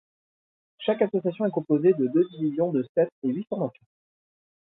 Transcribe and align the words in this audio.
Chaque 0.79 1.03
association 1.03 1.45
est 1.45 1.51
composée 1.51 1.93
de 1.93 2.07
deux 2.07 2.27
divisions 2.31 2.71
de 2.71 2.83
sept 2.95 3.11
et 3.21 3.27
huit 3.27 3.45
formations. 3.47 3.85